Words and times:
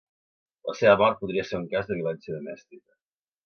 La 0.69 0.75
seva 0.79 0.95
mort 1.03 1.21
podria 1.21 1.45
ser 1.51 1.59
un 1.61 1.69
cas 1.77 1.93
de 1.93 2.01
violència 2.01 2.37
domèstica. 2.41 2.87